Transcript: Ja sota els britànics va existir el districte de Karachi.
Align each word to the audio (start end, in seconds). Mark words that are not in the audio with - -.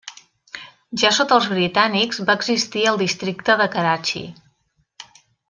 Ja 1.01 1.11
sota 1.17 1.37
els 1.41 1.49
britànics 1.51 2.21
va 2.31 2.37
existir 2.41 2.87
el 2.93 2.99
districte 3.03 3.59
de 3.61 3.69
Karachi. 3.77 4.25